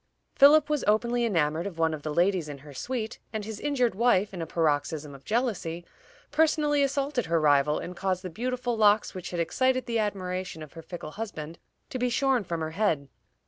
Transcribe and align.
Philip 0.33 0.67
was 0.67 0.83
openly 0.87 1.25
enamored 1.25 1.67
of 1.67 1.77
one 1.77 1.93
of 1.93 2.01
the 2.01 2.11
ladies 2.11 2.49
in 2.49 2.57
her 2.65 2.73
suite, 2.73 3.19
and 3.31 3.45
his 3.45 3.59
injured 3.59 3.93
wife, 3.93 4.33
in 4.33 4.41
a 4.41 4.47
paroxysm 4.47 5.13
of 5.13 5.23
jealousy, 5.23 5.85
personally 6.31 6.81
assaulted 6.81 7.27
her 7.27 7.39
rival, 7.39 7.77
and 7.77 7.95
caused 7.95 8.23
the 8.23 8.31
beautiful 8.31 8.75
locks 8.75 9.13
which 9.13 9.29
had 9.29 9.39
excited 9.39 9.85
the 9.85 9.99
admiration 9.99 10.63
of 10.63 10.73
her 10.73 10.81
fickle 10.81 11.11
husband 11.11 11.59
to 11.91 11.99
be 11.99 12.09
shorn 12.09 12.43
from 12.43 12.61
her 12.61 12.71
head. 12.71 13.09